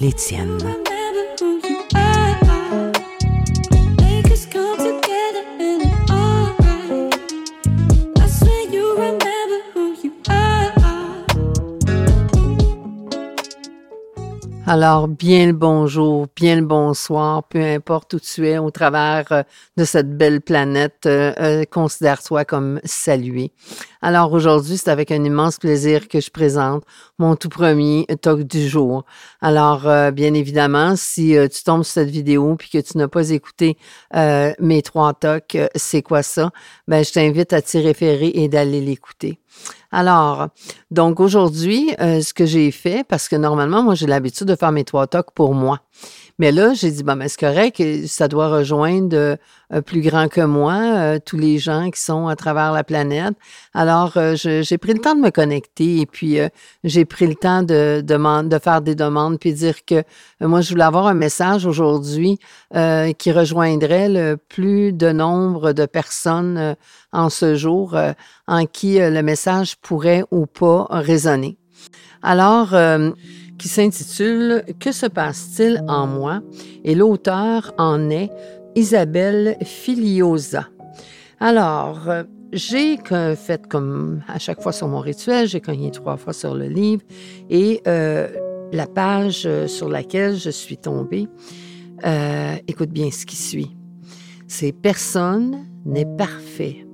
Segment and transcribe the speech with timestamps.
[0.00, 0.85] les
[14.68, 19.42] Alors, bien le bonjour, bien le bonsoir, peu importe où tu es au travers euh,
[19.76, 23.52] de cette belle planète, euh, euh, considère-toi comme salué.
[24.02, 26.82] Alors aujourd'hui, c'est avec un immense plaisir que je présente
[27.16, 29.04] mon tout premier talk du jour.
[29.40, 33.76] Alors, bien évidemment, si tu tombes sur cette vidéo puis que tu n'as pas écouté
[34.14, 36.50] mes trois talks, c'est quoi ça?
[36.86, 39.40] Ben, je t'invite à t'y référer et d'aller l'écouter.
[39.92, 40.48] Alors,
[40.90, 44.72] donc aujourd'hui, euh, ce que j'ai fait, parce que normalement, moi, j'ai l'habitude de faire
[44.72, 45.80] mes trois tocs pour moi.
[46.38, 49.38] Mais là, j'ai dit, bon, mais c'est correct, ça doit rejoindre
[49.72, 53.34] euh, plus grand que moi, euh, tous les gens qui sont à travers la planète.
[53.72, 56.38] Alors, euh, j'ai pris le temps de me connecter et puis
[56.84, 60.02] j'ai pris le temps de, de, de, faire des demandes puis dire que
[60.40, 62.38] moi, je voulais avoir un message aujourd'hui
[63.18, 66.76] qui rejoindrait le plus de nombre de personnes
[67.12, 67.96] en ce jour
[68.46, 71.56] en qui le message pourrait ou pas résonner.
[72.22, 72.74] Alors,
[73.58, 76.42] qui s'intitule Que se passe-t-il en moi?
[76.84, 78.30] Et l'auteur en est
[78.74, 80.68] Isabelle Filiosa.
[81.40, 82.00] Alors,
[82.52, 82.98] j'ai
[83.36, 87.02] fait comme à chaque fois sur mon rituel, j'ai cogné trois fois sur le livre
[87.50, 88.28] et euh,
[88.72, 91.28] la page sur laquelle je suis tombée,
[92.04, 93.76] euh, écoute bien ce qui suit.
[94.48, 96.86] C'est personne n'est parfait.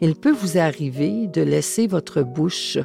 [0.00, 2.78] Il peut vous arriver de laisser votre bouche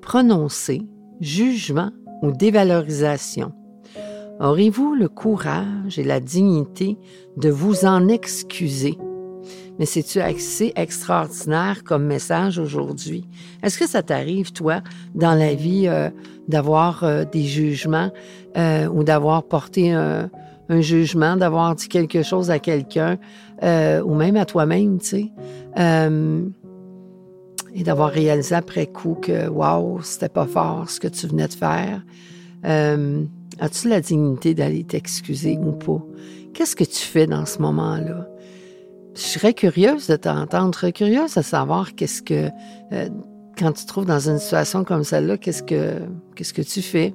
[0.00, 0.82] prononcer
[1.20, 1.90] jugement
[2.22, 3.52] ou dévalorisation.
[4.40, 6.96] Aurez-vous le courage et la dignité
[7.36, 8.96] de vous en excuser?
[9.78, 13.24] Mais c'est-tu assez extraordinaire comme message aujourd'hui?
[13.62, 14.80] Est-ce que ça t'arrive, toi,
[15.14, 16.10] dans la vie, euh,
[16.48, 18.10] d'avoir euh, des jugements
[18.56, 20.30] euh, ou d'avoir porté un,
[20.68, 23.18] un jugement, d'avoir dit quelque chose à quelqu'un
[23.60, 25.32] ou même à toi-même, tu sais?
[27.78, 31.52] Et d'avoir réalisé après coup que, waouh, c'était pas fort ce que tu venais de
[31.54, 32.02] faire.
[32.64, 33.24] Euh,
[33.60, 36.04] as-tu la dignité d'aller t'excuser ou pas?
[36.54, 38.26] Qu'est-ce que tu fais dans ce moment-là?
[39.14, 42.48] Je serais curieuse de t'entendre, je serais curieuse de savoir qu'est-ce que,
[42.92, 43.08] euh,
[43.56, 46.00] quand tu te trouves dans une situation comme celle-là, qu'est-ce que,
[46.34, 47.14] qu'est-ce que tu fais?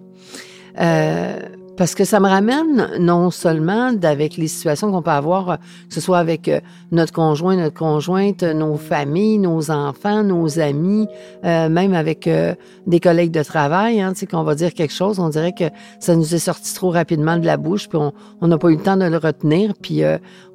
[0.79, 1.39] Euh,
[1.75, 6.01] parce que ça me ramène non seulement avec les situations qu'on peut avoir, que ce
[6.01, 6.59] soit avec euh,
[6.91, 11.07] notre conjoint, notre conjointe, nos familles, nos enfants, nos amis,
[11.43, 12.53] euh, même avec euh,
[12.85, 15.65] des collègues de travail, hein, qu'on va dire quelque chose, on dirait que
[15.99, 17.97] ça nous est sorti trop rapidement de la bouche, puis
[18.41, 20.01] on n'a pas eu le temps de le retenir, puis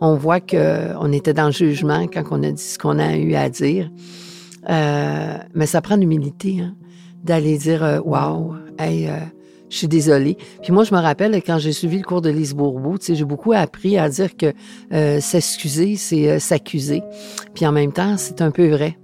[0.01, 3.35] on voit qu'on était dans le jugement quand on a dit ce qu'on a eu
[3.35, 3.91] à dire.
[4.69, 6.75] mais ça prend l'humilité, hein,
[7.25, 9.11] d'aller dire, wow, hey,
[9.71, 10.37] je suis désolée.
[10.63, 13.53] Puis moi, je me rappelle quand j'ai suivi le cours de Lise Bourbeau, j'ai beaucoup
[13.53, 14.53] appris à dire que
[14.93, 17.03] euh, s'excuser, c'est euh, s'accuser.
[17.55, 18.99] Puis en même temps, c'est un peu vrai.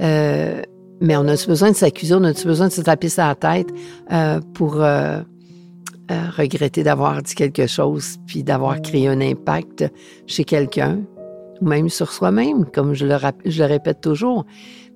[0.00, 0.62] Euh,
[1.00, 3.68] mais on a besoin de s'accuser, on a besoin de se taper sur la tête
[4.52, 4.82] pour
[6.36, 9.84] regretter d'avoir dit quelque chose, puis d'avoir créé un impact
[10.26, 10.98] chez quelqu'un,
[11.60, 14.46] même sur soi-même, comme je le, je le répète toujours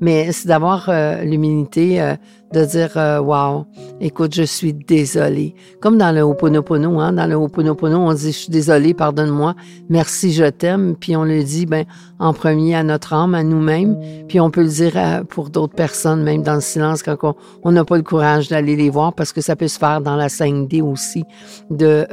[0.00, 2.14] mais c'est d'avoir euh, l'humilité euh,
[2.52, 3.66] de dire euh, Wow,
[4.00, 5.54] écoute, je suis désolé.
[5.80, 9.54] Comme dans le Ho'oponopono, hein, dans le Ho'oponopono, on dit Je suis désolé, pardonne-moi,
[9.88, 10.96] merci, je t'aime.
[10.98, 11.84] Puis on le dit ben,
[12.18, 13.98] en premier à notre âme, à nous-mêmes.
[14.28, 17.84] Puis on peut le dire pour d'autres personnes, même dans le silence, quand on n'a
[17.84, 20.82] pas le courage d'aller les voir, parce que ça peut se faire dans la 5D
[20.82, 21.24] aussi,
[21.70, 22.06] de,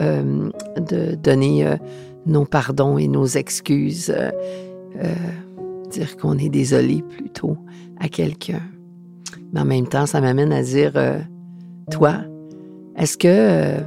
[0.77, 1.77] de donner
[2.25, 4.13] nos pardons et nos excuses
[5.91, 7.57] dire qu'on est désolé plutôt
[7.99, 8.61] à quelqu'un.
[9.53, 11.19] Mais en même temps, ça m'amène à dire, euh,
[11.91, 12.15] toi,
[12.97, 13.79] est-ce que euh,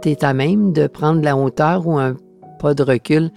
[0.00, 2.16] tu es à même de prendre la hauteur ou un
[2.58, 3.30] pas de recul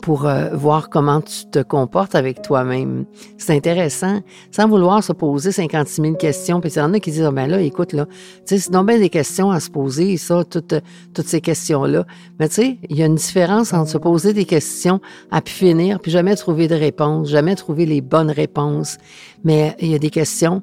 [0.00, 3.04] pour euh, voir comment tu te comportes avec toi-même.
[3.36, 6.60] C'est intéressant, sans vouloir se poser 56 000 questions.
[6.60, 8.14] Puis il y en a qui disent, ah, ben là, écoute, là, tu
[8.46, 10.74] sais, c'est donc bien des questions à se poser, ça, toutes,
[11.14, 12.04] toutes ces questions-là.
[12.38, 15.00] Mais tu sais, il y a une différence entre se poser des questions
[15.30, 18.98] à pu finir, puis jamais trouver de réponse, jamais trouver les bonnes réponses.
[19.44, 20.62] Mais il y a des questions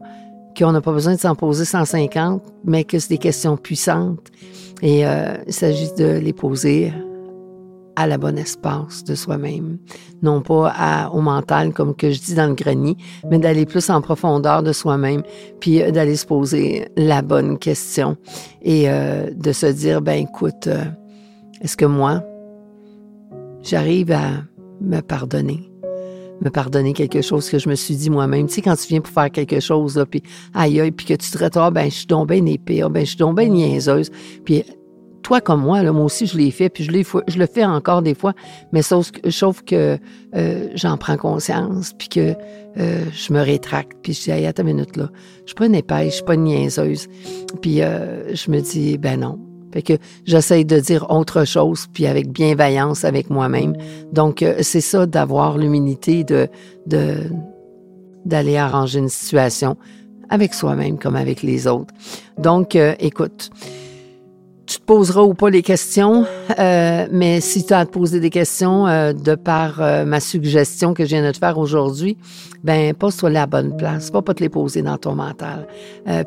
[0.58, 4.32] qu'on n'a pas besoin de s'en poser 150, mais que c'est des questions puissantes
[4.82, 6.94] Et euh, il s'agit de les poser
[7.96, 9.78] à la bonne espace de soi-même,
[10.22, 12.98] non pas à, au mental comme que je dis dans le grenier,
[13.30, 15.24] mais d'aller plus en profondeur de soi-même,
[15.60, 18.18] puis euh, d'aller se poser la bonne question
[18.62, 20.84] et euh, de se dire ben écoute, euh,
[21.62, 22.24] est-ce que moi
[23.62, 24.44] j'arrive à
[24.82, 25.70] me pardonner?
[26.42, 28.48] me pardonner quelque chose que je me suis dit moi-même.
[28.48, 30.22] Tu sais, quand tu viens pour faire quelque chose, là, puis
[30.54, 33.02] aïe, aïe, puis que tu te retrouves, ah, ben, je suis tombée épée, ah, ben,
[33.02, 34.12] je suis tombée niaiseuse.
[34.44, 34.64] Puis
[35.26, 36.92] toi comme moi, là, moi aussi, je l'ai fait, puis je,
[37.28, 38.34] je le fais encore des fois,
[38.72, 39.12] mais sauf,
[39.66, 39.98] que
[40.36, 42.36] euh, j'en prends conscience, puis que
[42.78, 45.10] euh, je me rétracte, puis je dis, hey, attends une minute, là,
[45.42, 47.08] je suis pas une épaisse, je suis pas une niaiseuse.
[47.60, 49.40] Puis euh, je me dis, ben non.
[49.74, 49.94] Fait que
[50.26, 53.76] j'essaye de dire autre chose, puis avec bienveillance avec moi-même.
[54.14, 56.48] Donc, c'est ça d'avoir l'humilité de,
[56.86, 57.16] de,
[58.26, 59.76] d'aller arranger une situation
[60.30, 61.94] avec soi-même comme avec les autres.
[62.38, 63.75] Donc, écoute, tu te
[64.86, 66.26] poseras ou pas les questions,
[66.60, 70.20] euh, mais si tu as à te poser des questions euh, de par euh, ma
[70.20, 72.18] suggestion que je viens de te faire aujourd'hui,
[72.64, 75.68] ben pose-toi la bonne place, pas pas te les poser dans ton mental.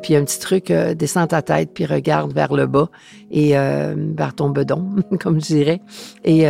[0.01, 2.89] puis un petit truc, descends ta tête puis regarde vers le bas
[3.29, 4.87] et vers ton bedon,
[5.19, 5.81] comme je dirais.
[6.23, 6.45] Et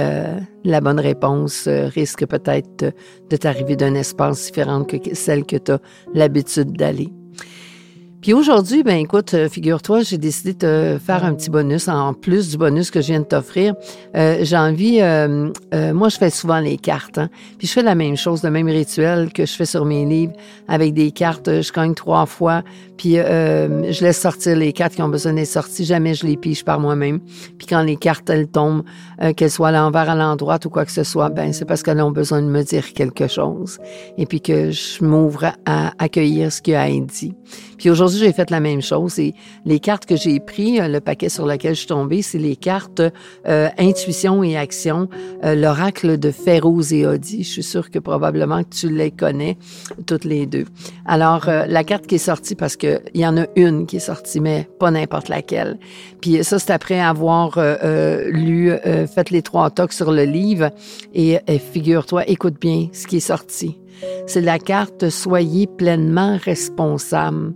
[0.64, 2.94] la bonne réponse risque peut-être
[3.32, 5.80] de t'arriver d'un espace différent que celle que tu as
[6.14, 7.10] l'habitude d'aller.
[8.22, 12.50] Puis aujourd'hui, ben écoute, euh, figure-toi, j'ai décidé de faire un petit bonus en plus
[12.50, 13.76] du bonus que je viens de t'offrir.
[14.14, 15.54] Euh, j'ai envie, euh,
[15.94, 18.68] moi je fais souvent les cartes, hein, puis je fais la même chose, le même
[18.68, 20.34] rituel que je fais sur mes livres
[20.68, 21.62] avec des cartes.
[21.62, 22.62] Je cogne trois fois,
[22.98, 25.86] puis je laisse sortir les cartes qui ont besoin d'être sorties.
[25.86, 27.22] Jamais je les pige par moi-même.
[27.58, 28.84] Puis quand les cartes elles tombent,
[29.38, 32.02] qu'elles soient à l'envers, à l'endroit ou quoi que ce soit, ben c'est parce qu'elles
[32.02, 33.78] ont besoin de me dire quelque chose
[34.18, 37.34] et puis que je m'ouvre à accueillir ce qu'il a dit.
[37.78, 39.20] Puis aujourd'hui, j'ai fait la même chose.
[39.20, 39.34] Et
[39.66, 42.56] les cartes que j'ai pris, euh, le paquet sur lequel je suis tombée, c'est les
[42.56, 43.02] cartes
[43.48, 45.10] euh, Intuition et Action,
[45.44, 47.44] euh, l'oracle de Férouz et Audi.
[47.44, 49.58] Je suis sûre que probablement que tu les connais
[50.06, 50.66] toutes les deux.
[51.06, 54.40] Alors, la carte qui est sortie, parce qu'il y en a une qui est sortie,
[54.40, 55.78] mais pas n'importe laquelle.
[56.22, 57.60] Puis ça, c'est après avoir
[58.32, 58.72] lu,
[59.14, 60.72] fait les trois tocs sur le livre.
[61.14, 61.40] Et
[61.74, 63.80] figure-toi, écoute bien ce qui est sorti.
[64.28, 67.54] C'est la carte Soyez pleinement responsable.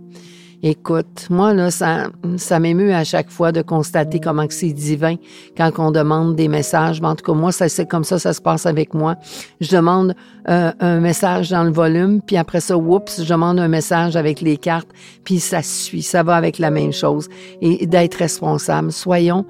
[0.66, 2.06] Écoute, moi, là, ça,
[2.38, 5.16] ça m'émeut à chaque fois de constater comment c'est divin
[5.58, 7.02] quand on demande des messages.
[7.02, 9.16] en tout cas, moi, c'est comme ça, ça se passe avec moi.
[9.60, 10.14] Je demande
[10.48, 14.40] euh, un message dans le volume, puis après ça, oups, je demande un message avec
[14.40, 14.88] les cartes,
[15.22, 17.28] puis ça suit, ça va avec la même chose.
[17.60, 18.90] Et d'être responsable.
[18.90, 19.44] Soyons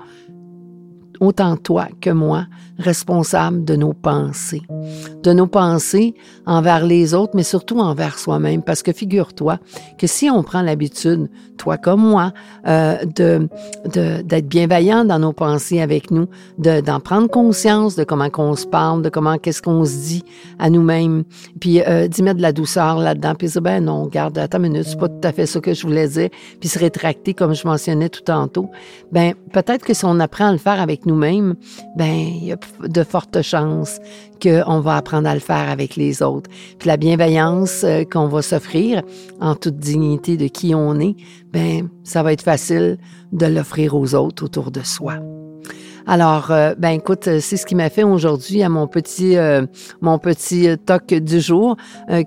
[1.20, 2.46] autant toi que moi,
[2.78, 4.62] responsable de nos pensées.
[5.22, 6.14] De nos pensées
[6.46, 8.62] envers les autres, mais surtout envers soi-même.
[8.62, 9.58] Parce que figure-toi
[9.99, 12.32] que si on prend l'habitude, toi comme moi,
[12.66, 13.49] euh, de
[13.84, 16.26] d'être bienveillant dans nos pensées avec nous,
[16.58, 20.25] d'en prendre conscience de comment qu'on se parle, de comment qu'est-ce qu'on se dit
[20.58, 21.25] à nous-mêmes,
[21.61, 24.72] puis euh, d'y mettre de la douceur là-dedans, puis dire, ben non, garde, attends une
[24.72, 26.28] minute, c'est pas tout à fait ça que je voulais dire,
[26.61, 28.70] puis se rétracter comme je mentionnais tout tantôt,
[29.12, 31.55] ben peut-être que si on apprend à le faire avec nous-mêmes,
[31.97, 33.99] ben il y a de fortes chances
[34.43, 36.51] qu'on va apprendre à le faire avec les autres.
[36.79, 39.03] Puis la bienveillance euh, qu'on va s'offrir
[39.40, 41.17] en toute dignité de qui on est,
[41.52, 42.99] ben ça va être facile
[43.33, 45.19] de l'offrir aux autres autour de soi.
[46.06, 49.64] Alors, euh, ben écoute, euh, c'est ce qui m'a fait aujourd'hui à mon petit euh,
[50.02, 51.76] mon petit toc du jour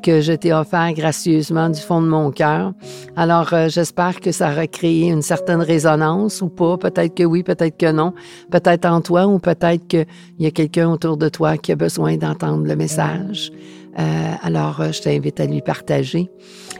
[0.03, 2.73] que je t'ai offert gracieusement du fond de mon cœur.
[3.15, 6.77] Alors, j'espère que ça aura créé une certaine résonance ou pas.
[6.77, 8.13] Peut-être que oui, peut-être que non.
[8.49, 10.05] Peut-être en toi ou peut-être qu'il
[10.39, 13.51] y a quelqu'un autour de toi qui a besoin d'entendre le message.
[13.99, 16.29] Euh, alors, euh, je t'invite à lui partager.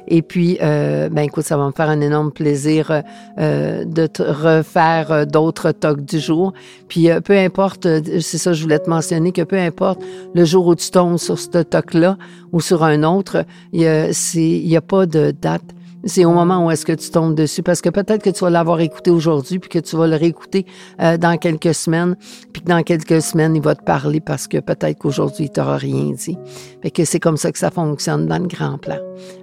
[0.07, 3.03] Et puis, euh, ben écoute, ça va me faire un énorme plaisir
[3.38, 6.53] de te refaire d'autres talks du jour.
[6.88, 7.88] Puis, peu importe,
[8.21, 10.01] c'est ça, je voulais te mentionner que peu importe
[10.33, 12.17] le jour où tu tombes sur ce talk-là
[12.53, 15.75] ou sur un autre, il n'y a, a pas de date
[16.07, 17.63] c'est au moment où est-ce que tu tombes dessus.
[17.63, 20.65] Parce que peut-être que tu vas l'avoir écouté aujourd'hui, puis que tu vas le réécouter
[21.01, 22.15] euh, dans quelques semaines,
[22.53, 25.77] puis que dans quelques semaines, il va te parler parce que peut-être qu'aujourd'hui, il t'aura
[25.77, 26.37] rien dit.
[26.81, 28.97] Fait que c'est comme ça que ça fonctionne dans le grand plan.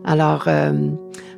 [0.04, 0.90] Alors, euh,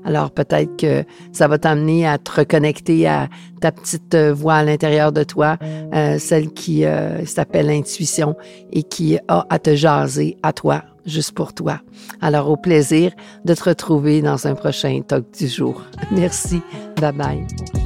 [0.05, 3.29] alors peut-être que ça va t'amener à te reconnecter à
[3.61, 5.57] ta petite voix à l'intérieur de toi,
[5.95, 6.85] euh, celle qui
[7.25, 8.37] s'appelle intuition
[8.73, 11.81] et qui a à te jaser à toi juste pour toi.
[12.21, 13.13] Alors au plaisir
[13.45, 15.83] de te retrouver dans un prochain talk du jour.
[16.11, 16.61] Merci.
[17.01, 17.86] Bye bye.